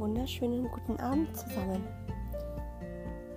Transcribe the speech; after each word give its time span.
wunderschönen 0.00 0.70
guten 0.70 0.98
Abend 1.00 1.36
zusammen. 1.36 1.84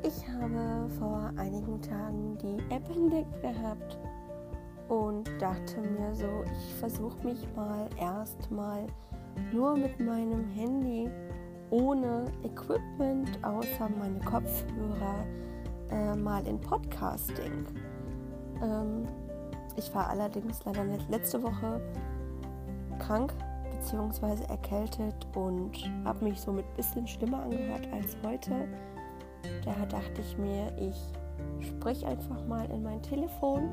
Ich 0.04 0.26
habe 0.30 0.90
vor 0.98 1.32
einigen 1.36 1.82
Tagen 1.82 2.38
die 2.38 2.74
App 2.74 2.90
entdeckt 2.96 3.42
gehabt 3.42 3.98
und 4.88 5.30
dachte 5.40 5.82
mir 5.82 6.16
so, 6.16 6.46
ich 6.46 6.76
versuche 6.76 7.18
mich 7.28 7.46
mal 7.58 7.90
erstmal 8.00 8.88
nur 9.52 9.76
mit 9.76 10.00
meinem 10.00 10.48
Handy 10.52 11.10
ohne 11.72 12.32
Equipment 12.44 13.38
außer 13.44 13.90
meine 14.00 14.20
Kopfhörer 14.20 15.26
äh, 15.92 16.16
mal 16.16 16.48
in 16.48 16.58
Podcasting. 16.62 17.66
Ähm, 18.62 19.10
ich 19.76 19.94
war 19.94 20.08
allerdings 20.10 20.64
leider 20.64 20.86
letzte 21.10 21.44
Woche 21.44 21.82
krank 23.00 23.34
bzw. 23.84 24.44
erkältet 24.50 25.28
und 25.36 25.72
habe 26.06 26.26
mich 26.26 26.40
somit 26.40 26.66
ein 26.66 26.76
bisschen 26.76 27.08
schlimmer 27.08 27.44
angehört 27.44 27.88
als 27.92 28.18
heute. 28.24 28.68
Daher 29.66 29.86
dachte 29.88 30.22
ich 30.22 30.38
mir, 30.38 30.72
ich 30.78 31.68
spreche 31.68 32.08
einfach 32.08 32.46
mal 32.48 32.70
in 32.72 32.84
mein 32.84 33.02
Telefon 33.02 33.70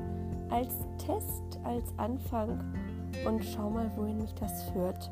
als 0.49 0.73
Test, 0.97 1.59
als 1.63 1.93
Anfang 1.97 2.59
und 3.25 3.43
schau 3.43 3.69
mal, 3.69 3.89
wohin 3.95 4.17
mich 4.19 4.33
das 4.35 4.63
führt. 4.71 5.11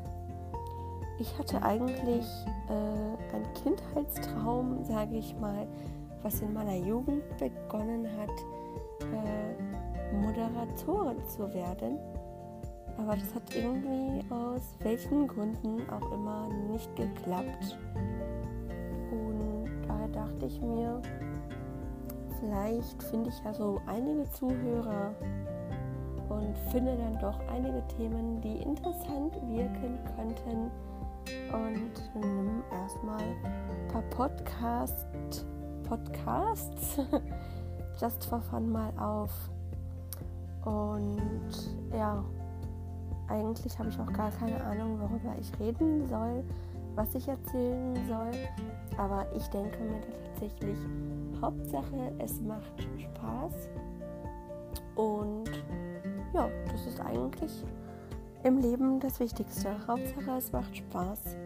Ich 1.18 1.38
hatte 1.38 1.62
eigentlich 1.62 2.26
äh, 2.68 3.34
einen 3.34 3.52
Kindheitstraum, 3.62 4.84
sage 4.84 5.16
ich 5.16 5.36
mal, 5.38 5.66
was 6.22 6.40
in 6.40 6.52
meiner 6.52 6.76
Jugend 6.76 7.22
begonnen 7.38 8.06
hat, 8.18 8.30
äh, 9.12 10.16
Moderatorin 10.16 11.24
zu 11.26 11.52
werden. 11.52 11.98
Aber 13.00 13.16
das 13.16 13.34
hat 13.34 13.54
irgendwie 13.54 14.22
aus 14.30 14.74
welchen 14.80 15.26
Gründen 15.26 15.88
auch 15.88 16.12
immer 16.12 16.48
nicht 16.70 16.94
geklappt. 16.96 17.78
Und 19.10 19.70
daher 19.88 20.08
dachte 20.08 20.46
ich 20.46 20.60
mir, 20.60 21.00
vielleicht 22.38 23.02
finde 23.04 23.30
ich 23.30 23.42
ja 23.42 23.54
so 23.54 23.80
einige 23.86 24.30
Zuhörer 24.32 25.14
und 26.28 26.56
finde 26.70 26.94
dann 26.96 27.18
doch 27.20 27.40
einige 27.48 27.82
Themen, 27.96 28.40
die 28.42 28.58
interessant 28.58 29.34
wirken 29.48 29.98
könnten. 30.14 30.70
Und 31.52 32.14
nimm 32.14 32.62
erstmal 32.70 33.22
ein 33.22 33.88
paar 33.88 34.02
Podcast, 34.10 35.06
Podcasts 35.88 36.98
just 38.00 38.26
for 38.26 38.42
fun 38.42 38.70
mal 38.70 38.92
auf. 38.98 39.32
Und 40.64 41.69
eigentlich 43.30 43.78
habe 43.78 43.88
ich 43.88 43.98
auch 43.98 44.12
gar 44.12 44.30
keine 44.32 44.62
Ahnung, 44.64 44.98
worüber 45.00 45.34
ich 45.38 45.58
reden 45.58 46.08
soll, 46.08 46.44
was 46.94 47.14
ich 47.14 47.28
erzählen 47.28 47.94
soll. 48.08 48.30
Aber 48.98 49.26
ich 49.34 49.46
denke 49.48 49.78
mir 49.84 50.00
tatsächlich, 50.00 50.78
Hauptsache, 51.40 52.12
es 52.18 52.40
macht 52.40 52.82
Spaß. 52.98 53.68
Und 54.96 55.50
ja, 56.34 56.48
das 56.70 56.86
ist 56.86 57.00
eigentlich 57.00 57.64
im 58.42 58.58
Leben 58.58 59.00
das 59.00 59.20
Wichtigste. 59.20 59.70
Hauptsache, 59.86 60.38
es 60.38 60.52
macht 60.52 60.76
Spaß. 60.76 61.36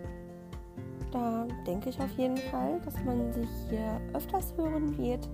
Da 1.13 1.47
denke 1.67 1.91
ich 1.91 2.01
auf 2.01 2.11
jeden 2.17 2.37
Fall, 2.37 2.81
dass 2.85 2.95
man 3.05 3.33
sich 3.33 3.49
hier 3.69 4.01
öfters 4.15 4.53
hören 4.57 4.97
wird. 4.99 5.29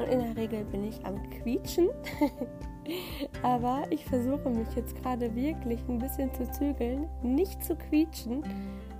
Und 0.00 0.08
in 0.12 0.18
der 0.20 0.36
Regel 0.36 0.64
bin 0.64 0.84
ich 0.84 1.04
am 1.04 1.16
Quietschen. 1.30 1.88
Aber 3.42 3.82
ich 3.90 4.04
versuche 4.04 4.48
mich 4.48 4.68
jetzt 4.74 4.96
gerade 4.96 5.34
wirklich 5.34 5.80
ein 5.88 5.98
bisschen 5.98 6.32
zu 6.34 6.50
zügeln, 6.50 7.06
nicht 7.22 7.62
zu 7.62 7.76
quietschen, 7.76 8.42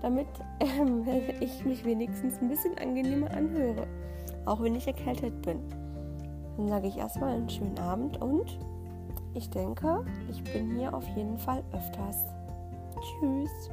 damit 0.02 0.28
ähm, 0.60 1.04
ich 1.40 1.64
mich 1.64 1.84
wenigstens 1.84 2.38
ein 2.38 2.48
bisschen 2.48 2.76
angenehmer 2.78 3.30
anhöre, 3.30 3.86
auch 4.46 4.62
wenn 4.62 4.74
ich 4.74 4.86
erkältet 4.86 5.42
bin. 5.42 5.58
Dann 6.56 6.68
sage 6.68 6.88
ich 6.88 6.98
erstmal 6.98 7.36
einen 7.36 7.48
schönen 7.48 7.78
Abend 7.78 8.20
und 8.20 8.58
ich 9.34 9.48
denke, 9.50 10.04
ich 10.28 10.42
bin 10.52 10.76
hier 10.76 10.92
auf 10.94 11.06
jeden 11.16 11.38
Fall 11.38 11.62
öfters. 11.72 12.26
Tschüss. 13.00 13.70